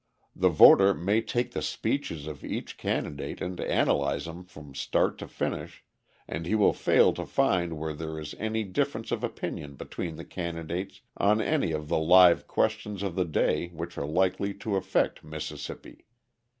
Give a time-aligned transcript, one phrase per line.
[0.35, 5.27] The voter may take the speeches of each candidate and analyse them from start to
[5.27, 5.83] finish,
[6.27, 10.25] and he will fail to find where there is any difference of opinion between the
[10.25, 15.23] candidates on any of the live questions of the day which are likely to affect
[15.23, 16.07] Mississippi.